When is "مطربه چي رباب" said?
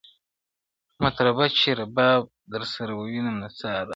1.03-2.21